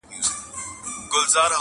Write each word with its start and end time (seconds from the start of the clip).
!عبدالباري 1.13 1.31
جهاني! 1.33 1.49